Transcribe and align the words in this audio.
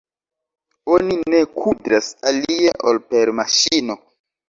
Oni 0.95 1.17
ne 1.35 1.43
kudras 1.61 2.09
alie 2.33 2.75
ol 2.91 3.01
per 3.15 3.37
maŝino. 3.45 4.05